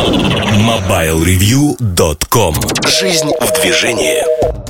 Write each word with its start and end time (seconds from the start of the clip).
MobileReview.com 0.00 2.54
Жизнь 2.88 3.30
в 3.38 3.52
движении. 3.60 4.24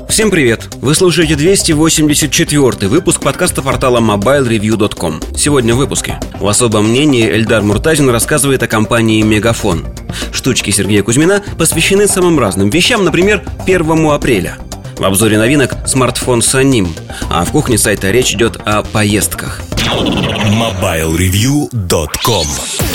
Всем 0.09 0.29
привет! 0.29 0.67
Вы 0.83 0.97
слушаете 0.97 1.37
284 1.37 2.89
выпуск 2.89 3.21
подкаста 3.21 3.63
портала 3.63 4.01
MobileReview.com 4.01 5.21
Сегодня 5.37 5.77
в 5.77 5.77
выпуске. 5.77 6.19
В 6.41 6.49
особом 6.49 6.89
мнении 6.89 7.31
Эльдар 7.31 7.63
Муртазин 7.63 8.11
рассказывает 8.11 8.65
о 8.65 8.67
компании 8.67 9.23
Мегафон 9.23 9.87
Штучки 10.33 10.71
Сергея 10.71 11.05
Кузьмина 11.05 11.45
посвящены 11.57 12.09
самым 12.09 12.41
разным 12.41 12.69
вещам, 12.69 13.05
например, 13.05 13.45
1 13.67 14.11
апреля. 14.11 14.59
В 14.99 15.05
обзоре 15.05 15.39
новинок 15.39 15.77
смартфон 15.87 16.43
Саним, 16.43 16.93
а 17.31 17.45
в 17.45 17.53
кухне 17.53 17.79
сайта 17.79 18.11
речь 18.11 18.33
идет 18.33 18.57
о 18.65 18.83
поездках. 18.83 19.61
MobileReview.com 19.79 22.47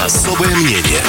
Особое 0.03 0.53
мнение 0.53 0.99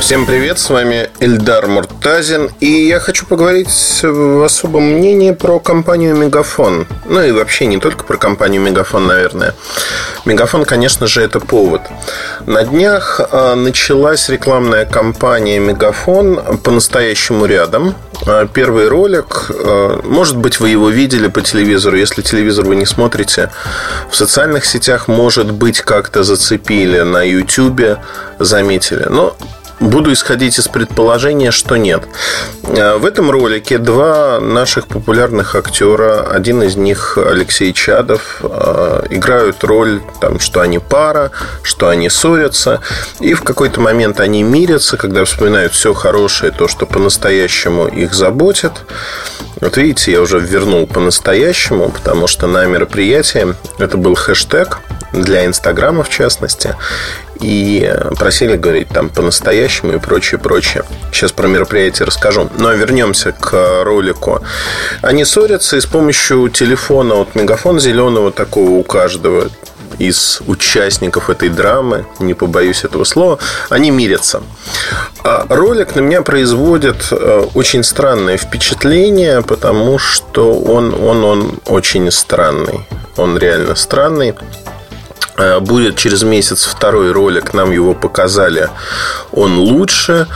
Всем 0.00 0.26
привет, 0.26 0.58
с 0.58 0.68
вами 0.68 1.08
Эльдар 1.18 1.66
Муртазин 1.66 2.50
И 2.60 2.66
я 2.66 3.00
хочу 3.00 3.24
поговорить 3.24 3.68
в 4.02 4.44
особом 4.44 4.82
мнении 4.82 5.30
про 5.32 5.58
компанию 5.58 6.14
Мегафон 6.14 6.86
Ну 7.06 7.22
и 7.22 7.30
вообще 7.32 7.64
не 7.66 7.78
только 7.78 8.04
про 8.04 8.18
компанию 8.18 8.60
Мегафон, 8.60 9.06
наверное. 9.06 9.54
Мегафон, 10.26 10.64
конечно 10.64 11.06
же, 11.06 11.22
это 11.22 11.40
повод. 11.40 11.80
На 12.46 12.64
днях 12.64 13.20
а, 13.30 13.54
началась 13.54 14.28
рекламная 14.28 14.84
кампания 14.84 15.58
Мегафон 15.58 16.58
по-настоящему 16.62 17.46
рядом 17.46 17.94
Первый 18.52 18.88
ролик, 18.88 19.50
а, 19.50 20.00
может 20.02 20.36
быть, 20.36 20.60
вы 20.60 20.70
его 20.70 20.88
видели 20.88 21.28
по 21.28 21.42
телевизору. 21.42 21.96
Если 21.96 22.22
телевизор 22.22 22.64
вы 22.64 22.76
не 22.76 22.86
смотрите 22.86 23.50
В 24.10 24.16
социальных 24.16 24.64
сетях, 24.64 25.08
может 25.08 25.50
быть, 25.50 25.80
как-то 25.80 26.22
зацепили 26.22 27.00
На 27.00 27.22
YouTube 27.22 27.98
заметили. 28.38 29.06
Но 29.08 29.36
Буду 29.80 30.12
исходить 30.12 30.58
из 30.58 30.68
предположения, 30.68 31.50
что 31.50 31.76
нет. 31.76 32.04
Э, 32.62 32.96
в 32.96 33.04
этом 33.04 33.30
ролике 33.30 33.78
два 33.78 34.38
наших 34.40 34.86
популярных 34.86 35.56
актера, 35.56 36.28
один 36.30 36.62
из 36.62 36.76
них 36.76 37.18
Алексей 37.18 37.72
Чадов, 37.72 38.40
э, 38.42 39.06
играют 39.10 39.64
роль, 39.64 40.00
там, 40.20 40.38
что 40.38 40.60
они 40.60 40.78
пара, 40.78 41.32
что 41.62 41.88
они 41.88 42.08
ссорятся, 42.08 42.80
и 43.20 43.34
в 43.34 43.42
какой-то 43.42 43.80
момент 43.80 44.20
они 44.20 44.42
мирятся, 44.42 44.96
когда 44.96 45.24
вспоминают 45.24 45.72
все 45.72 45.92
хорошее, 45.92 46.52
то, 46.52 46.68
что 46.68 46.86
по-настоящему 46.86 47.88
их 47.88 48.14
заботит. 48.14 48.72
Вот 49.60 49.76
видите, 49.76 50.12
я 50.12 50.20
уже 50.20 50.38
вернул 50.38 50.86
по-настоящему, 50.86 51.88
потому 51.88 52.26
что 52.26 52.46
на 52.46 52.64
мероприятии 52.66 53.54
это 53.78 53.96
был 53.96 54.14
хэштег 54.14 54.78
для 55.12 55.46
Инстаграма 55.46 56.02
в 56.02 56.08
частности 56.08 56.74
и 57.40 57.92
просили 58.18 58.56
говорить 58.56 58.88
там 58.88 59.08
по-настоящему 59.08 59.94
и 59.94 59.98
прочее, 59.98 60.38
прочее. 60.38 60.84
Сейчас 61.12 61.32
про 61.32 61.48
мероприятие 61.48 62.06
расскажу. 62.06 62.50
Но 62.58 62.72
вернемся 62.72 63.32
к 63.32 63.84
ролику. 63.84 64.40
Они 65.02 65.24
ссорятся 65.24 65.76
и 65.76 65.80
с 65.80 65.86
помощью 65.86 66.48
телефона, 66.48 67.14
вот 67.16 67.34
мегафон 67.34 67.80
зеленого 67.80 68.32
такого 68.32 68.70
у 68.70 68.82
каждого 68.82 69.48
из 69.98 70.42
участников 70.46 71.30
этой 71.30 71.48
драмы, 71.48 72.06
не 72.18 72.34
побоюсь 72.34 72.84
этого 72.84 73.04
слова, 73.04 73.38
они 73.70 73.90
мирятся. 73.90 74.42
А 75.22 75.46
ролик 75.48 75.94
на 75.94 76.00
меня 76.00 76.22
производит 76.22 77.08
э, 77.10 77.46
очень 77.54 77.84
странное 77.84 78.36
впечатление, 78.36 79.42
потому 79.42 79.98
что 79.98 80.52
он, 80.52 80.94
он, 80.94 81.24
он 81.24 81.58
очень 81.66 82.10
странный. 82.10 82.86
Он 83.16 83.38
реально 83.38 83.76
странный. 83.76 84.34
Э, 85.36 85.58
будет 85.58 85.96
через 85.96 86.22
месяц 86.22 86.64
второй 86.64 87.10
ролик, 87.10 87.54
нам 87.54 87.72
его 87.72 87.94
показали, 87.94 88.70
он 89.32 89.58
лучше. 89.58 90.28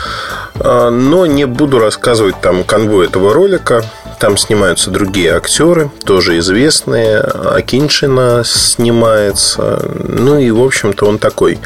Э, 0.56 0.90
но 0.90 1.27
не 1.27 1.44
буду 1.44 1.78
рассказывать 1.78 2.40
там 2.40 2.64
конвой 2.64 3.06
этого 3.06 3.32
ролика. 3.32 3.84
Там 4.18 4.36
снимаются 4.36 4.90
другие 4.90 5.36
актеры, 5.36 5.92
тоже 6.05 6.38
известные. 6.38 7.20
Акиншина 7.20 8.42
снимается. 8.45 9.89
Ну 10.08 10.39
и, 10.39 10.50
в 10.50 10.61
общем-то, 10.61 11.06
он 11.06 11.20
такой. 11.20 11.61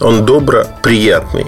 Он 0.00 0.24
добро 0.24 0.66
приятный. 0.82 1.46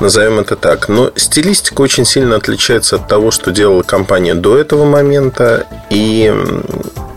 Назовем 0.00 0.38
это 0.38 0.56
так. 0.56 0.88
Но 0.88 1.10
стилистика 1.16 1.82
очень 1.82 2.06
сильно 2.06 2.36
отличается 2.36 2.96
от 2.96 3.08
того, 3.08 3.30
что 3.30 3.50
делала 3.50 3.82
компания 3.82 4.34
до 4.34 4.56
этого 4.56 4.86
момента. 4.86 5.66
И 5.90 6.34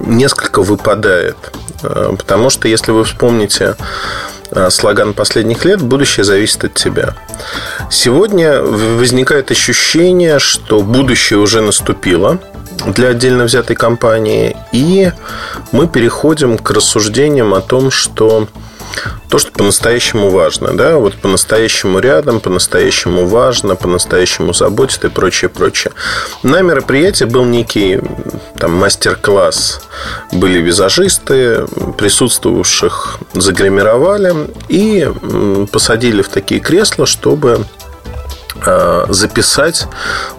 несколько 0.01 0.61
выпадает 0.61 1.37
потому 1.81 2.49
что, 2.49 2.67
если 2.67 2.91
вы 2.91 3.03
вспомните 3.03 3.75
э, 4.51 4.69
слоган 4.69 5.13
последних 5.13 5.65
лет 5.65 5.81
«Будущее 5.81 6.23
зависит 6.23 6.63
от 6.63 6.73
тебя». 6.73 7.15
Сегодня 7.89 8.61
возникает 8.61 9.51
ощущение, 9.51 10.39
что 10.39 10.81
будущее 10.81 11.39
уже 11.39 11.61
наступило 11.61 12.39
для 12.85 13.09
отдельно 13.09 13.45
взятой 13.45 13.75
компании, 13.75 14.55
и 14.71 15.11
мы 15.71 15.87
переходим 15.87 16.57
к 16.57 16.69
рассуждениям 16.71 17.53
о 17.53 17.61
том, 17.61 17.91
что 17.91 18.47
то, 19.29 19.39
что 19.39 19.51
по-настоящему 19.51 20.29
важно, 20.29 20.75
да, 20.75 20.97
вот 20.97 21.15
по-настоящему 21.15 21.99
рядом, 21.99 22.39
по-настоящему 22.39 23.27
важно, 23.27 23.75
по-настоящему 23.75 24.53
заботит 24.53 25.03
и 25.05 25.09
прочее, 25.09 25.49
прочее. 25.49 25.93
На 26.43 26.61
мероприятии 26.61 27.25
был 27.25 27.45
некий 27.45 27.99
там 28.57 28.73
мастер-класс. 28.73 29.81
Были 30.31 30.59
визажисты, 30.59 31.65
присутствовавших 31.97 33.19
загримировали 33.33 34.33
и 34.69 35.11
посадили 35.71 36.21
в 36.21 36.29
такие 36.29 36.61
кресла, 36.61 37.05
чтобы 37.05 37.65
записать 39.09 39.87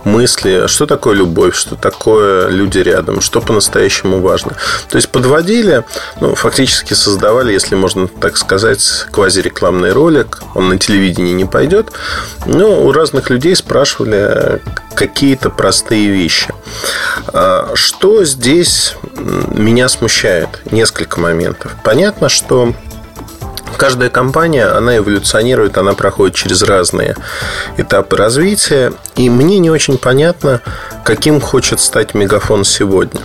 мысли, 0.04 0.66
что 0.66 0.86
такое 0.86 1.14
любовь, 1.14 1.54
что 1.54 1.76
такое 1.76 2.48
люди 2.48 2.78
рядом, 2.78 3.20
что 3.20 3.40
по-настоящему 3.40 4.20
важно. 4.20 4.52
То 4.88 4.96
есть 4.96 5.08
подводили, 5.08 5.84
ну, 6.20 6.34
фактически 6.34 6.94
создавали, 6.94 7.52
если 7.52 7.74
можно 7.74 8.08
так 8.08 8.36
сказать, 8.36 9.06
квазирекламный 9.10 9.92
ролик. 9.92 10.40
Он 10.54 10.68
на 10.68 10.78
телевидении 10.78 11.32
не 11.32 11.44
пойдет. 11.44 11.92
Но 12.46 12.84
у 12.84 12.92
разных 12.92 13.30
людей 13.30 13.54
спрашивали 13.56 14.60
какие-то 14.94 15.50
простые 15.50 16.10
вещи. 16.10 16.52
А 17.28 17.70
что 17.74 18.24
здесь 18.24 18.94
меня 19.14 19.88
смущает? 19.88 20.48
Несколько 20.70 21.20
моментов. 21.20 21.72
Понятно, 21.84 22.28
что 22.28 22.74
Каждая 23.78 24.10
компания, 24.10 24.66
она 24.66 24.96
эволюционирует, 24.96 25.78
она 25.78 25.92
проходит 25.92 26.34
через 26.34 26.62
разные 26.62 27.14
этапы 27.76 28.16
развития. 28.16 28.92
И 29.14 29.30
мне 29.30 29.60
не 29.60 29.70
очень 29.70 29.98
понятно, 29.98 30.60
каким 31.04 31.40
хочет 31.40 31.78
стать 31.78 32.12
Мегафон 32.12 32.64
сегодня. 32.64 33.20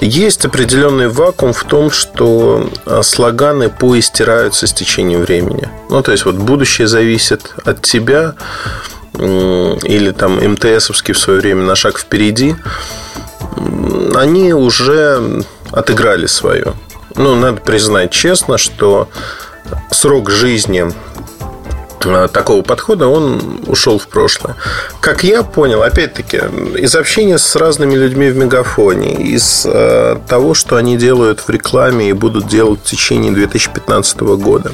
Есть 0.00 0.46
определенный 0.46 1.08
вакуум 1.08 1.52
в 1.52 1.62
том, 1.64 1.90
что 1.90 2.70
а, 2.86 3.02
слоганы 3.02 3.68
поистираются 3.68 4.66
с 4.66 4.72
течением 4.72 5.20
времени. 5.20 5.68
Ну, 5.90 6.02
то 6.02 6.10
есть, 6.10 6.24
вот 6.24 6.36
будущее 6.36 6.88
зависит 6.88 7.52
от 7.66 7.82
тебя, 7.82 8.34
или 9.18 10.10
там 10.10 10.36
МТСовский 10.36 11.12
в 11.12 11.18
свое 11.18 11.40
время 11.40 11.64
на 11.64 11.74
шаг 11.74 11.98
впереди, 11.98 12.56
они 14.14 14.54
уже 14.54 15.44
отыграли 15.70 16.26
свое. 16.26 16.72
Ну, 17.14 17.34
надо 17.34 17.60
признать 17.60 18.10
честно, 18.10 18.56
что 18.56 19.08
срок 19.90 20.30
жизни 20.30 20.92
э, 22.04 22.28
такого 22.32 22.62
подхода, 22.62 23.08
он 23.08 23.60
ушел 23.66 23.98
в 23.98 24.08
прошлое. 24.08 24.56
Как 25.00 25.24
я 25.24 25.42
понял, 25.42 25.82
опять-таки, 25.82 26.38
из 26.78 26.94
общения 26.94 27.38
с 27.38 27.56
разными 27.56 27.94
людьми 27.94 28.30
в 28.30 28.36
Мегафоне, 28.36 29.14
из 29.14 29.66
э, 29.66 30.18
того, 30.28 30.54
что 30.54 30.76
они 30.76 30.96
делают 30.96 31.40
в 31.40 31.48
рекламе 31.50 32.10
и 32.10 32.12
будут 32.12 32.46
делать 32.46 32.80
в 32.80 32.84
течение 32.84 33.32
2015 33.32 34.20
года. 34.20 34.72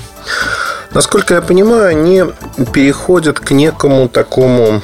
Насколько 0.94 1.34
я 1.34 1.41
понимаю, 1.41 1.88
они 1.88 2.25
переходят 2.72 3.41
к 3.41 3.50
некому 3.52 4.08
такому 4.08 4.82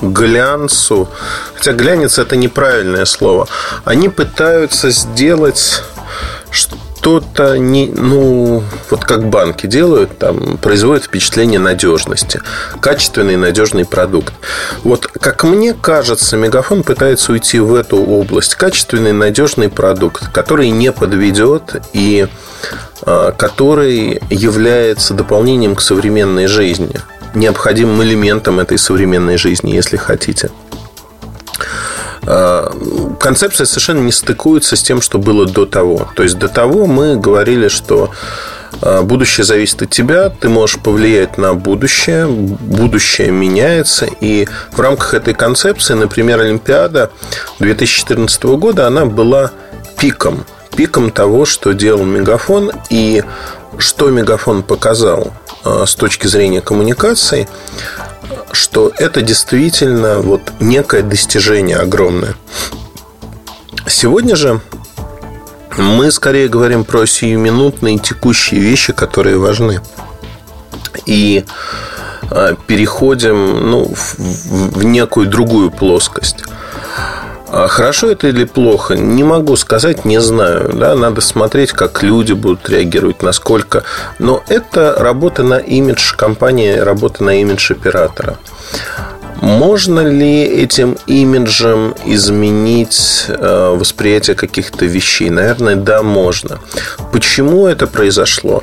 глянцу. 0.00 1.08
Хотя 1.54 1.72
глянец 1.72 2.18
это 2.18 2.36
неправильное 2.36 3.04
слово. 3.04 3.48
Они 3.84 4.08
пытаются 4.08 4.90
сделать 4.90 5.82
что-то 7.02 7.58
не, 7.58 7.88
ну, 7.88 8.62
вот 8.88 9.04
как 9.04 9.28
банки 9.28 9.66
делают, 9.66 10.18
там 10.18 10.56
производит 10.56 11.06
впечатление 11.06 11.58
надежности. 11.58 12.40
Качественный 12.80 13.34
надежный 13.34 13.84
продукт. 13.84 14.32
Вот, 14.84 15.08
как 15.08 15.42
мне 15.42 15.74
кажется, 15.74 16.36
Мегафон 16.36 16.84
пытается 16.84 17.32
уйти 17.32 17.58
в 17.58 17.74
эту 17.74 17.96
область. 17.96 18.54
Качественный 18.54 19.12
надежный 19.12 19.68
продукт, 19.68 20.28
который 20.28 20.70
не 20.70 20.92
подведет 20.92 21.82
и 21.92 22.28
а, 23.04 23.32
который 23.32 24.22
является 24.30 25.12
дополнением 25.12 25.74
к 25.74 25.80
современной 25.80 26.46
жизни, 26.46 26.94
необходимым 27.34 28.00
элементом 28.04 28.60
этой 28.60 28.78
современной 28.78 29.38
жизни, 29.38 29.72
если 29.72 29.96
хотите. 29.96 30.50
А, 32.26 32.72
концепция 33.20 33.64
совершенно 33.66 34.00
не 34.00 34.12
стыкуется 34.12 34.76
с 34.76 34.82
тем, 34.82 35.00
что 35.00 35.18
было 35.18 35.46
до 35.46 35.66
того. 35.66 36.08
То 36.14 36.22
есть 36.22 36.38
до 36.38 36.48
того 36.48 36.86
мы 36.86 37.16
говорили, 37.16 37.68
что 37.68 38.10
А, 38.80 39.02
будущее 39.02 39.44
зависит 39.44 39.82
от 39.82 39.90
тебя, 39.90 40.28
ты 40.28 40.48
можешь 40.48 40.78
повлиять 40.78 41.38
на 41.38 41.54
будущее, 41.54 42.26
будущее 42.26 43.30
меняется, 43.30 44.06
и 44.20 44.48
в 44.72 44.80
рамках 44.80 45.14
этой 45.14 45.34
концепции, 45.34 45.94
например, 45.94 46.40
Олимпиада 46.40 47.10
2014 47.60 48.42
года, 48.56 48.86
она 48.86 49.04
была 49.04 49.52
пиком, 49.98 50.44
пиком 50.74 51.10
того, 51.10 51.44
что 51.44 51.72
делал 51.72 52.04
Мегафон, 52.04 52.72
и 52.90 53.22
что 53.78 54.10
Мегафон 54.10 54.62
показал 54.62 55.32
а, 55.64 55.86
с 55.86 55.94
точки 55.94 56.26
зрения 56.26 56.60
коммуникаций, 56.60 57.48
что 58.52 58.92
это 58.98 59.22
действительно 59.22 60.20
вот 60.20 60.52
некое 60.60 61.02
достижение 61.02 61.76
огромное. 61.76 62.34
Сегодня 63.86 64.36
же 64.36 64.60
мы 65.76 66.10
скорее 66.10 66.48
говорим 66.48 66.84
про 66.84 67.06
сиюминутные 67.06 67.98
текущие 67.98 68.60
вещи, 68.60 68.92
которые 68.92 69.38
важны. 69.38 69.80
И 71.06 71.44
а, 72.30 72.54
переходим 72.66 73.70
ну, 73.70 73.94
в, 73.94 74.18
в 74.18 74.84
некую 74.84 75.28
другую 75.28 75.70
плоскость. 75.70 76.44
А 77.54 77.68
хорошо 77.68 78.10
это 78.10 78.28
или 78.28 78.44
плохо, 78.44 78.94
не 78.94 79.24
могу 79.24 79.56
сказать, 79.56 80.06
не 80.06 80.22
знаю. 80.22 80.70
Да? 80.72 80.94
Надо 80.94 81.20
смотреть, 81.20 81.72
как 81.72 82.02
люди 82.02 82.32
будут 82.32 82.70
реагировать, 82.70 83.22
насколько. 83.22 83.84
Но 84.18 84.42
это 84.48 84.94
работа 84.96 85.42
на 85.42 85.58
имидж 85.58 86.14
компании, 86.16 86.72
работа 86.72 87.22
на 87.22 87.42
имидж 87.42 87.70
оператора. 87.70 88.38
Можно 89.42 90.00
ли 90.00 90.44
этим 90.44 90.96
имиджем 91.06 91.94
изменить 92.06 93.26
э, 93.28 93.76
восприятие 93.76 94.34
каких-то 94.34 94.86
вещей? 94.86 95.28
Наверное, 95.28 95.76
да, 95.76 96.02
можно. 96.02 96.58
Почему 97.12 97.66
это 97.66 97.86
произошло? 97.86 98.62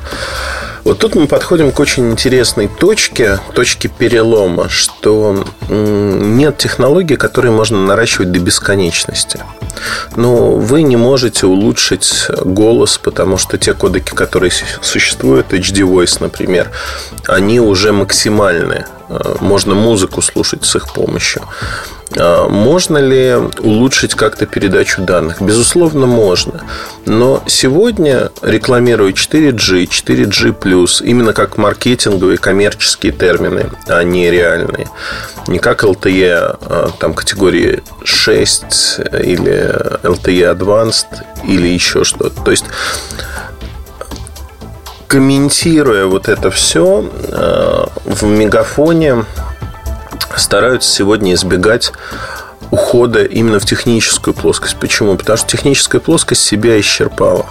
Вот 0.84 0.98
тут 0.98 1.14
мы 1.14 1.26
подходим 1.26 1.72
к 1.72 1.80
очень 1.80 2.10
интересной 2.10 2.68
точке, 2.68 3.38
точке 3.54 3.88
перелома, 3.88 4.68
что 4.68 5.44
нет 5.68 6.58
технологии, 6.58 7.16
которые 7.16 7.52
можно 7.52 7.84
наращивать 7.84 8.32
до 8.32 8.40
бесконечности. 8.40 9.40
Но 10.16 10.52
вы 10.52 10.82
не 10.82 10.96
можете 10.96 11.46
улучшить 11.46 12.26
голос, 12.44 12.98
потому 12.98 13.36
что 13.36 13.58
те 13.58 13.74
кодеки, 13.74 14.10
которые 14.10 14.52
существуют, 14.80 15.52
HD 15.52 15.82
Voice, 15.82 16.16
например, 16.20 16.70
они 17.26 17.60
уже 17.60 17.92
максимальные. 17.92 18.86
Э, 19.10 19.36
можно 19.40 19.74
музыку 19.74 20.22
слушать 20.22 20.64
с 20.64 20.76
их 20.76 20.92
помощью. 20.92 21.42
А, 22.16 22.48
можно 22.48 22.98
ли 22.98 23.34
улучшить 23.58 24.14
как-то 24.14 24.46
передачу 24.46 25.02
данных? 25.02 25.42
Безусловно, 25.42 26.06
можно. 26.06 26.62
Но 27.06 27.42
сегодня 27.46 28.30
рекламирую 28.40 29.12
4G, 29.12 29.88
4G+, 29.88 31.04
именно 31.04 31.32
как 31.32 31.56
маркетинговые 31.58 32.38
коммерческие 32.38 33.10
термины, 33.12 33.70
а 33.88 34.02
не 34.04 34.30
реальные. 34.30 34.88
Не 35.48 35.58
как 35.58 35.82
LTE 35.82 36.58
а, 36.60 36.90
там, 37.00 37.14
категории 37.14 37.82
6 38.04 38.64
или 39.24 39.74
LTE 40.04 40.56
Advanced 40.56 41.06
или 41.44 41.66
еще 41.66 42.04
что-то. 42.04 42.40
То 42.42 42.52
есть 42.52 42.64
комментируя 45.10 46.06
вот 46.06 46.28
это 46.28 46.52
все 46.52 47.04
а, 47.32 47.88
в 48.04 48.22
мегафоне 48.22 49.24
стараются 50.36 50.88
сегодня 50.88 51.34
избегать 51.34 51.92
ухода 52.70 53.24
именно 53.24 53.58
в 53.58 53.66
техническую 53.66 54.34
плоскость. 54.34 54.76
Почему? 54.78 55.16
Потому 55.16 55.36
что 55.36 55.48
техническая 55.48 56.00
плоскость 56.00 56.44
себя 56.44 56.78
исчерпала. 56.78 57.46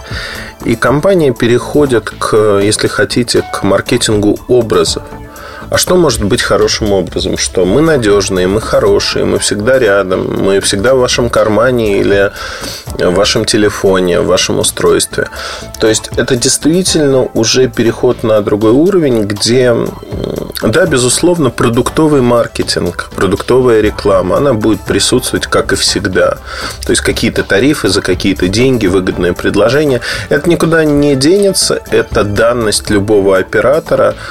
И 0.64 0.78
компания 0.78 1.34
переходит 1.34 2.10
к, 2.10 2.60
если 2.64 2.88
хотите, 2.88 3.44
к 3.52 3.62
маркетингу 3.64 4.40
образов. 4.48 5.04
А 5.70 5.78
что 5.78 5.96
может 5.96 6.24
быть 6.24 6.42
хорошим 6.42 6.92
образом? 6.92 7.38
Что 7.38 7.64
мы 7.64 7.82
надежные, 7.82 8.48
мы 8.48 8.60
хорошие, 8.60 9.26
мы 9.26 9.38
всегда 9.38 9.78
рядом, 9.78 10.44
мы 10.44 10.60
всегда 10.62 10.96
в 10.96 11.00
вашем 11.00 11.30
кармане 11.30 12.00
или 12.00 12.32
в 12.98 13.14
вашем 13.14 13.46
телефоне, 13.46 14.20
в 14.20 14.26
вашем 14.26 14.60
устройстве. 14.60 15.30
То 15.80 15.88
есть 15.88 16.10
это 16.18 16.36
действительно 16.36 17.30
уже 17.34 17.68
переход 17.68 18.24
на 18.24 18.42
другой 18.42 18.72
уровень, 18.72 19.24
где, 19.26 19.76
да, 20.64 20.86
безусловно, 20.88 21.52
продуктовый 21.52 22.22
маркетинг, 22.22 23.12
продуктовая 23.16 23.82
реклама, 23.82 24.38
она 24.38 24.54
будет 24.54 24.82
присутствовать, 24.82 25.46
как 25.46 25.72
и 25.72 25.76
всегда. 25.76 26.40
То 26.84 26.90
есть 26.90 27.02
какие-то 27.02 27.44
тарифы 27.44 27.90
за 27.90 28.02
какие-то 28.02 28.48
деньги, 28.48 28.88
выгодные 28.88 29.34
предложения. 29.34 30.02
Это 30.30 30.50
никуда 30.50 30.84
не 30.84 31.16
денется, 31.16 31.82
это 31.92 32.24
данность 32.24 32.90
любого 32.90 33.38
оператора– 33.38 34.16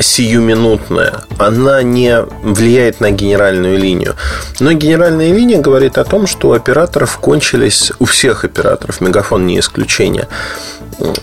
сиюминутная, 0.00 1.22
она 1.38 1.82
не 1.82 2.22
влияет 2.42 3.00
на 3.00 3.10
генеральную 3.10 3.78
линию. 3.78 4.14
Но 4.60 4.72
генеральная 4.72 5.32
линия 5.32 5.60
говорит 5.60 5.98
о 5.98 6.04
том, 6.04 6.26
что 6.26 6.48
у 6.48 6.52
операторов 6.52 7.18
кончились, 7.18 7.92
у 7.98 8.04
всех 8.04 8.44
операторов, 8.44 9.00
Мегафон 9.00 9.46
не 9.46 9.58
исключение, 9.58 10.28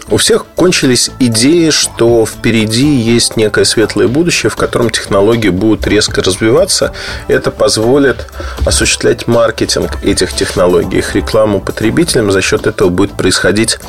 у 0.09 0.17
всех 0.17 0.45
кончились 0.55 1.11
идеи, 1.19 1.69
что 1.69 2.25
впереди 2.25 2.87
есть 2.87 3.35
некое 3.35 3.65
светлое 3.65 4.07
будущее, 4.07 4.49
в 4.49 4.55
котором 4.55 4.89
технологии 4.89 5.49
будут 5.49 5.85
резко 5.87 6.23
развиваться. 6.23 6.93
Это 7.27 7.51
позволит 7.51 8.27
осуществлять 8.65 9.27
маркетинг 9.27 10.03
этих 10.03 10.33
технологий, 10.33 10.99
их 10.99 11.15
рекламу 11.15 11.59
потребителям. 11.59 12.31
За 12.31 12.41
счет 12.41 12.67
этого 12.67 12.89
будет 12.89 13.13
происходить 13.13 13.79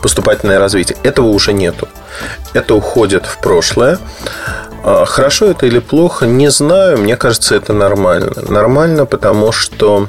поступательное 0.00 0.58
развитие. 0.58 0.98
Этого 1.04 1.28
уже 1.28 1.52
нету. 1.52 1.88
Это 2.52 2.74
уходит 2.74 3.26
в 3.26 3.38
прошлое. 3.38 3.98
А 4.84 5.04
хорошо 5.04 5.46
это 5.46 5.66
или 5.66 5.80
плохо, 5.80 6.26
не 6.26 6.50
знаю. 6.50 6.98
Мне 6.98 7.16
кажется, 7.16 7.54
это 7.54 7.72
нормально. 7.72 8.32
Нормально, 8.48 9.06
потому 9.06 9.52
что 9.52 10.08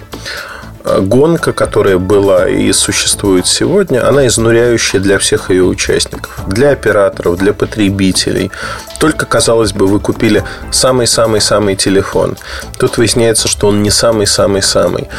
гонка, 0.83 1.53
которая 1.53 1.97
была 1.97 2.47
и 2.47 2.71
существует 2.71 3.45
сегодня, 3.45 4.07
она 4.07 4.25
изнуряющая 4.27 4.99
для 4.99 5.17
всех 5.19 5.49
ее 5.49 5.63
участников. 5.63 6.39
Для 6.47 6.71
операторов, 6.71 7.37
для 7.37 7.53
потребителей. 7.53 8.51
Только, 8.99 9.25
казалось 9.25 9.73
бы, 9.73 9.87
вы 9.87 9.99
купили 9.99 10.43
самый-самый-самый 10.71 11.75
телефон. 11.75 12.37
Тут 12.77 12.97
выясняется, 12.97 13.47
что 13.47 13.67
он 13.67 13.83
не 13.83 13.91
самый-самый-самый. 13.91 15.09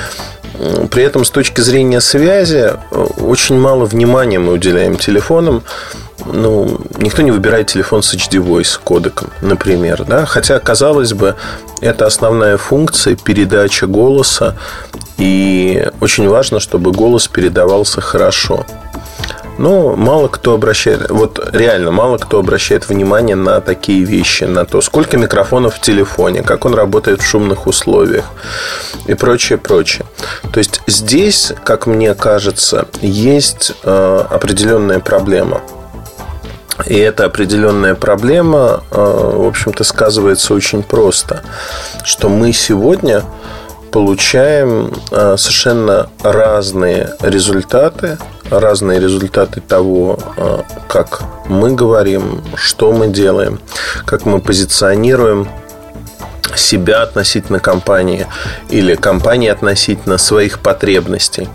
При 0.90 1.02
этом 1.02 1.24
с 1.24 1.30
точки 1.30 1.60
зрения 1.60 2.00
связи 2.00 2.72
очень 3.18 3.58
мало 3.58 3.84
внимания 3.84 4.38
мы 4.38 4.52
уделяем 4.52 4.96
телефонам. 4.96 5.62
Ну, 6.26 6.80
никто 6.98 7.22
не 7.22 7.30
выбирает 7.30 7.68
телефон 7.68 8.02
с 8.02 8.14
HD 8.14 8.44
Voice 8.44 8.78
кодеком, 8.82 9.30
например. 9.40 10.04
Да? 10.04 10.26
Хотя, 10.26 10.58
казалось 10.58 11.12
бы, 11.12 11.36
это 11.80 12.06
основная 12.06 12.56
функция 12.56 13.16
передача 13.16 13.86
голоса 13.86 14.56
и 15.18 15.88
очень 16.00 16.28
важно, 16.28 16.60
чтобы 16.60 16.92
голос 16.92 17.28
передавался 17.28 18.00
хорошо. 18.00 18.66
Но 19.60 19.94
мало 19.94 20.28
кто 20.28 20.54
обращает, 20.54 21.10
вот 21.10 21.50
реально 21.52 21.90
мало 21.90 22.16
кто 22.16 22.38
обращает 22.38 22.88
внимание 22.88 23.36
на 23.36 23.60
такие 23.60 24.04
вещи, 24.04 24.44
на 24.44 24.64
то, 24.64 24.80
сколько 24.80 25.18
микрофонов 25.18 25.74
в 25.74 25.80
телефоне, 25.82 26.42
как 26.42 26.64
он 26.64 26.74
работает 26.74 27.20
в 27.20 27.26
шумных 27.26 27.66
условиях 27.66 28.24
и 29.06 29.12
прочее, 29.12 29.58
прочее. 29.58 30.06
То 30.50 30.58
есть 30.58 30.80
здесь, 30.86 31.52
как 31.62 31.86
мне 31.86 32.14
кажется, 32.14 32.88
есть 33.02 33.72
э, 33.82 34.24
определенная 34.30 34.98
проблема. 34.98 35.60
И 36.86 36.96
эта 36.96 37.24
определенная 37.24 37.94
проблема, 37.94 38.82
э, 38.90 38.96
в 38.96 39.46
общем-то, 39.46 39.84
сказывается 39.84 40.54
очень 40.54 40.82
просто, 40.82 41.42
что 42.04 42.28
мы 42.28 42.52
сегодня 42.52 43.22
получаем 43.90 44.92
э, 45.10 45.36
совершенно 45.36 46.08
разные 46.22 47.10
результаты, 47.20 48.18
разные 48.50 49.00
результаты 49.00 49.60
того, 49.60 50.18
э, 50.36 50.62
как 50.88 51.22
мы 51.48 51.72
говорим, 51.74 52.42
что 52.54 52.92
мы 52.92 53.08
делаем, 53.08 53.60
как 54.04 54.26
мы 54.26 54.40
позиционируем 54.40 55.48
себя 56.56 57.02
относительно 57.02 57.60
компании 57.60 58.26
или 58.68 58.94
компании 58.94 59.48
относительно 59.48 60.18
своих 60.18 60.58
потребностей. 60.60 61.48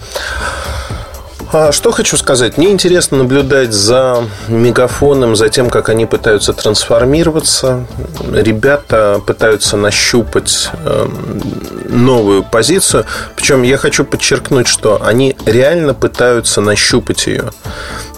А 1.52 1.72
что 1.72 1.92
хочу 1.92 2.18
сказать? 2.18 2.58
Мне 2.58 2.72
интересно 2.72 3.18
наблюдать 3.18 3.72
за 3.72 4.24
мегафоном, 4.48 5.36
за 5.36 5.50
тем, 5.50 5.70
как 5.70 5.90
они 5.90 6.06
пытаются 6.06 6.54
трансформироваться. 6.54 7.86
Ребята 8.32 9.22
пытаются 9.26 9.78
нащупать 9.78 10.70
эм, 10.86 11.42
новую 11.88 12.44
позицию. 12.44 13.06
Причем 13.36 13.64
я 13.64 13.78
хочу 13.78 14.06
подчеркнуть, 14.06 14.68
что 14.68 15.02
они 15.04 15.36
реально 15.46 15.94
пытаются 15.94 16.62
нащупать 16.62 17.28
ее. 17.28 17.52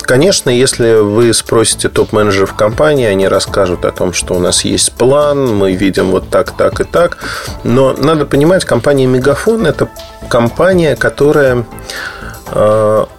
Конечно, 0.02 0.50
если 0.50 1.02
вы 1.02 1.34
спросите 1.34 1.90
топ-менеджеров 1.90 2.54
компании, 2.54 3.06
они 3.06 3.28
расскажут 3.28 3.84
о 3.84 3.92
том, 3.92 4.14
что 4.14 4.36
у 4.36 4.40
нас 4.40 4.64
есть 4.64 4.94
план, 4.94 5.54
мы 5.54 5.74
видим 5.74 6.12
вот 6.12 6.30
так, 6.30 6.56
так 6.56 6.80
и 6.80 6.86
так. 6.86 7.18
Но 7.66 7.92
надо 7.92 8.26
понимать, 8.26 8.64
компания 8.64 9.06
Мегафон– 9.06 9.66
это 9.68 9.90
компания, 10.30 10.96
которая 10.96 11.66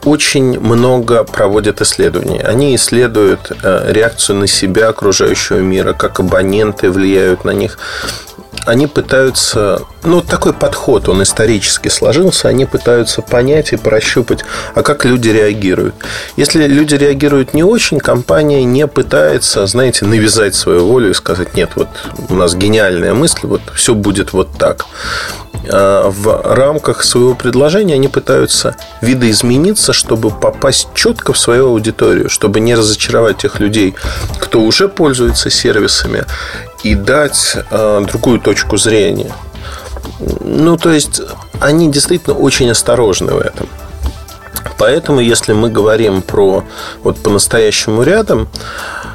очень 0.05 0.59
много 0.59 1.25
проводят 1.25 1.81
исследований. 1.81 2.41
Они 2.41 2.75
исследуют 2.75 3.53
э, 3.63 3.93
реакцию 3.93 4.37
на 4.37 4.47
себя 4.47 4.89
окружающего 4.89 5.59
мира, 5.59 5.93
как 5.93 6.21
абоненты 6.21 6.91
влияют 6.91 7.45
на 7.45 7.51
них 7.51 7.79
они 8.67 8.87
пытаются, 8.87 9.83
ну, 10.03 10.21
такой 10.21 10.53
подход, 10.53 11.09
он 11.09 11.23
исторически 11.23 11.89
сложился, 11.89 12.49
они 12.49 12.67
пытаются 12.67 13.23
понять 13.23 13.73
и 13.73 13.77
прощупать, 13.77 14.45
а 14.75 14.83
как 14.83 15.05
люди 15.05 15.29
реагируют. 15.29 15.95
Если 16.37 16.67
люди 16.67 16.95
реагируют 16.95 17.55
не 17.55 17.63
очень, 17.63 17.99
компания 17.99 18.65
не 18.65 18.87
пытается, 18.87 19.67
знаете, 19.67 20.05
навязать 20.05 20.55
свою 20.55 20.87
волю 20.87 21.11
и 21.11 21.15
сказать, 21.15 21.55
нет, 21.55 21.71
вот 21.77 21.89
у 22.29 22.35
нас 22.35 22.55
гениальная 22.55 23.15
мысль, 23.15 23.41
вот 23.45 23.63
все 23.75 23.95
будет 23.95 24.33
вот 24.33 24.49
так. 24.59 24.87
А 25.71 26.11
в 26.11 26.55
рамках 26.55 27.05
своего 27.05 27.35
предложения 27.35 27.95
они 27.95 28.09
пытаются 28.09 28.77
видоизмениться, 29.01 29.93
чтобы 29.93 30.31
попасть 30.31 30.89
четко 30.95 31.33
в 31.33 31.39
свою 31.39 31.69
аудиторию, 31.69 32.29
чтобы 32.29 32.61
не 32.61 32.75
разочаровать 32.75 33.39
тех 33.39 33.61
людей, 33.61 33.95
кто 34.39 34.61
уже 34.61 34.89
пользуется 34.89 35.51
сервисами, 35.51 36.25
и 36.83 36.95
дать 36.95 37.57
э, 37.71 38.05
другую 38.07 38.41
точку 38.41 38.77
зрения. 38.77 39.33
Ну, 40.41 40.77
то 40.77 40.91
есть, 40.91 41.21
они 41.61 41.91
действительно 41.91 42.37
очень 42.37 42.71
осторожны 42.71 43.33
в 43.33 43.39
этом. 43.39 43.69
Поэтому, 44.79 45.21
если 45.21 45.53
мы 45.53 45.71
говорим 45.71 46.23
про 46.23 46.65
вот 47.03 47.19
по-настоящему 47.19 48.03
рядом, 48.03 48.49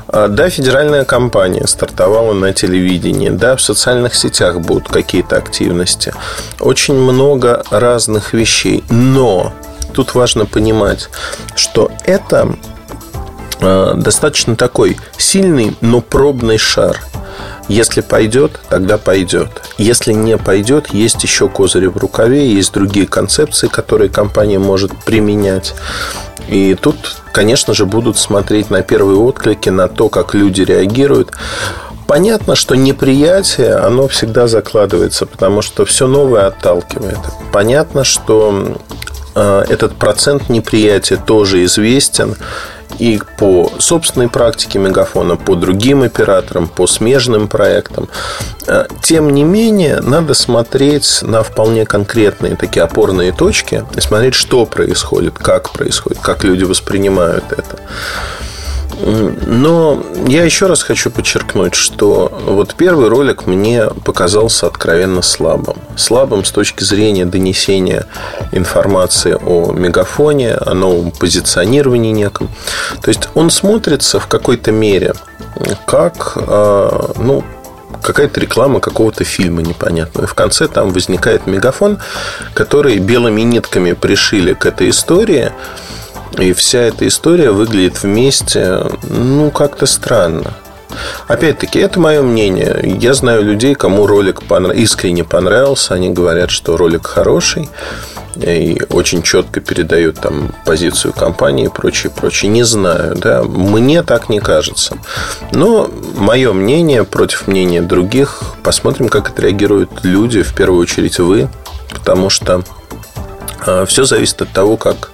э, 0.09 0.27
да, 0.29 0.49
федеральная 0.49 1.05
компания 1.05 1.65
стартовала 1.67 2.33
на 2.33 2.53
телевидении, 2.53 3.29
да, 3.29 3.55
в 3.55 3.61
социальных 3.61 4.13
сетях 4.15 4.59
будут 4.59 4.89
какие-то 4.89 5.37
активности. 5.37 6.13
Очень 6.59 6.95
много 6.95 7.63
разных 7.69 8.33
вещей. 8.33 8.83
Но 8.89 9.53
тут 9.93 10.15
важно 10.15 10.45
понимать, 10.45 11.09
что 11.55 11.91
это 12.03 12.55
э, 13.61 13.93
достаточно 13.95 14.57
такой 14.57 14.97
сильный, 15.17 15.77
но 15.79 16.01
пробный 16.01 16.57
шар– 16.57 16.99
если 17.67 18.01
пойдет, 18.01 18.59
тогда 18.69 18.97
пойдет. 18.97 19.49
Если 19.77 20.13
не 20.13 20.37
пойдет, 20.37 20.93
есть 20.93 21.23
еще 21.23 21.47
козыри 21.49 21.87
в 21.87 21.97
рукаве, 21.97 22.51
есть 22.51 22.73
другие 22.73 23.07
концепции, 23.07 23.67
которые 23.67 24.09
компания 24.09 24.59
может 24.59 24.91
применять. 25.05 25.73
И 26.47 26.75
тут, 26.75 27.17
конечно 27.31 27.73
же, 27.73 27.85
будут 27.85 28.17
смотреть 28.17 28.69
на 28.69 28.81
первые 28.81 29.17
отклики, 29.17 29.69
на 29.69 29.87
то, 29.87 30.09
как 30.09 30.33
люди 30.33 30.61
реагируют. 30.61 31.31
Понятно, 32.07 32.55
что 32.55 32.75
неприятие, 32.75 33.75
оно 33.75 34.07
всегда 34.07 34.47
закладывается, 34.47 35.25
потому 35.25 35.61
что 35.61 35.85
все 35.85 36.05
новое 36.05 36.47
отталкивает. 36.47 37.17
Понятно, 37.53 38.03
что 38.03 38.77
э, 39.35 39.65
этот 39.69 39.95
процент 39.95 40.49
неприятия 40.49 41.15
тоже 41.15 41.63
известен 41.63 42.35
и 42.99 43.19
по 43.37 43.71
собственной 43.79 44.29
практике 44.29 44.79
Мегафона, 44.79 45.35
по 45.35 45.55
другим 45.55 46.03
операторам, 46.03 46.67
по 46.67 46.87
смежным 46.87 47.47
проектам. 47.47 48.09
Э, 48.67 48.85
тем 49.01 49.33
не 49.33 49.43
менее, 49.43 50.01
надо 50.01 50.33
смотреть 50.33 51.19
на 51.21 51.43
вполне 51.43 51.85
конкретные 51.85 52.55
такие 52.55 52.83
опорные 52.83 53.31
точки 53.31 53.85
и 53.95 54.01
смотреть, 54.01 54.35
что 54.35 54.65
происходит, 54.65 55.37
как 55.37 55.71
происходит, 55.71 56.19
как 56.21 56.43
люди 56.43 56.63
воспринимают 56.63 57.45
это. 57.51 57.79
Но 59.01 60.03
я 60.27 60.43
еще 60.43 60.67
раз 60.67 60.83
хочу 60.83 61.09
подчеркнуть, 61.09 61.75
что 61.75 62.31
вот 62.45 62.75
первый 62.75 63.09
ролик 63.09 63.45
мне 63.47 63.85
показался 64.05 64.67
откровенно 64.67 65.21
слабым. 65.21 65.77
Слабым 65.95 66.45
с 66.45 66.51
точки 66.51 66.83
зрения 66.83 67.25
донесения 67.25 68.05
информации 68.51 69.37
о 69.39 69.71
мегафоне, 69.71 70.53
о 70.53 70.73
новом 70.73 71.11
позиционировании 71.11 72.11
неком. 72.11 72.49
То 73.01 73.09
есть 73.09 73.29
он 73.33 73.49
смотрится 73.49 74.19
в 74.19 74.27
какой-то 74.27 74.71
мере 74.71 75.13
как 75.85 76.33
а, 76.35 77.13
ну, 77.17 77.43
какая-то 78.01 78.39
реклама 78.39 78.79
какого-то 78.79 79.23
фильма 79.23 79.61
непонятного. 79.61 80.25
И 80.25 80.27
в 80.27 80.33
конце 80.33 80.67
там 80.67 80.91
возникает 80.91 81.47
мегафон, 81.47 81.99
который 82.53 82.97
белыми 82.97 83.41
нитками 83.41 83.93
пришили 83.93 84.53
к 84.53 84.65
этой 84.65 84.89
истории– 84.89 85.51
и 86.37 86.53
вся 86.53 86.79
эта 86.79 87.07
история 87.07 87.51
выглядит 87.51 88.03
вместе, 88.03 88.85
ну, 89.09 89.51
как-то 89.51 89.85
странно. 89.85 90.53
Опять-таки, 91.27 91.79
это 91.79 91.99
мое 91.99 92.21
мнение. 92.21 92.97
Я 92.99 93.13
знаю 93.13 93.43
людей, 93.43 93.75
кому 93.75 94.05
ролик 94.05 94.41
искренне 94.75 95.23
понравился. 95.23 95.93
Они 95.93 96.09
говорят, 96.09 96.51
что 96.51 96.77
ролик 96.77 97.07
хороший 97.07 97.69
и 98.35 98.81
очень 98.89 99.21
четко 99.21 99.59
передают 99.59 100.19
там 100.19 100.53
позицию 100.65 101.13
компании 101.13 101.65
и 101.65 101.69
прочее, 101.69 102.11
прочее. 102.15 102.49
Не 102.49 102.63
знаю, 102.63 103.15
да. 103.15 103.43
Мне 103.43 104.03
так 104.03 104.29
не 104.29 104.39
кажется. 104.39 104.97
Но 105.51 105.89
мое 106.15 106.53
мнение 106.53 107.03
против 107.03 107.47
мнения 107.47 107.81
других. 107.81 108.41
Посмотрим, 108.63 109.09
как 109.09 109.29
отреагируют 109.29 110.03
люди, 110.03 110.41
в 110.41 110.53
первую 110.53 110.81
очередь 110.81 111.19
вы. 111.19 111.49
Потому 111.89 112.29
что 112.29 112.63
а, 113.65 113.85
все 113.85 114.03
зависит 114.03 114.41
от 114.41 114.51
того, 114.51 114.77
как 114.77 115.11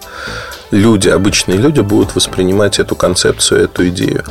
люди, 0.72 1.10
обычные 1.10 1.58
люди 1.58 1.82
будут 1.82 2.16
воспринимать 2.16 2.80
эту 2.80 2.96
концепцию, 2.96 3.64
эту 3.64 3.88
идею. 3.90 4.24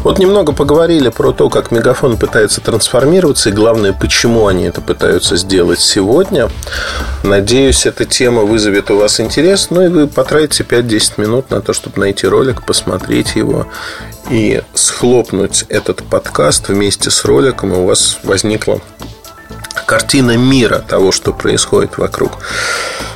Вот 0.00 0.18
немного 0.18 0.52
поговорили 0.52 1.08
про 1.08 1.32
то, 1.32 1.48
как 1.48 1.70
Мегафон 1.70 2.16
пытается 2.16 2.60
трансформироваться, 2.60 3.50
и 3.50 3.52
главное, 3.52 3.92
почему 3.92 4.46
они 4.46 4.64
это 4.64 4.80
пытаются 4.80 5.36
сделать 5.36 5.80
сегодня. 5.80 6.50
Надеюсь, 7.22 7.86
эта 7.86 8.04
тема 8.04 8.42
вызовет 8.42 8.90
у 8.90 8.98
вас 8.98 9.20
интерес, 9.20 9.68
ну 9.70 9.82
и 9.82 9.88
вы 9.88 10.06
потратите 10.06 10.64
5-10 10.64 11.20
минут 11.20 11.50
на 11.50 11.60
то, 11.60 11.72
чтобы 11.72 12.00
найти 12.00 12.26
ролик, 12.26 12.64
посмотреть 12.64 13.36
его 13.36 13.66
и 14.30 14.62
схлопнуть 14.74 15.64
этот 15.68 16.02
подкаст 16.04 16.68
вместе 16.68 17.10
с 17.10 17.24
роликом, 17.24 17.72
и 17.74 17.76
у 17.76 17.86
вас 17.86 18.18
возникла 18.22 18.80
картина 19.86 20.36
мира 20.36 20.78
того, 20.78 21.12
что 21.12 21.32
происходит 21.32 21.98
вокруг. 21.98 22.38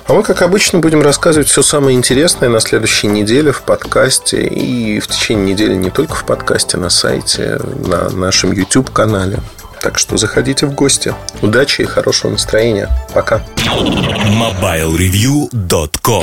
А 0.09 0.13
мы, 0.13 0.23
как 0.23 0.43
обычно, 0.43 0.79
будем 0.79 1.03
рассказывать 1.03 1.49
все 1.49 1.63
самое 1.63 1.97
интересное 1.97 2.49
на 2.49 2.61
следующей 2.61 3.09
неделе 3.09 3.51
в 3.51 3.63
подкасте 3.63 4.47
и 4.47 5.01
в 5.01 5.09
течение 5.09 5.55
недели 5.55 5.75
не 5.75 5.91
только 5.91 6.15
в 6.15 6.25
подкасте, 6.25 6.77
на 6.77 6.91
сайте, 6.91 7.59
на 7.85 8.09
нашем 8.11 8.53
YouTube-канале. 8.53 9.41
Так 9.81 9.99
что 9.99 10.17
заходите 10.17 10.67
в 10.67 10.75
гости. 10.75 11.13
Удачи 11.43 11.83
и 11.83 11.87
хорошего 11.87 12.31
настроения. 12.31 12.89
Пока. 13.15 13.43
MobileReview.com 13.57 16.15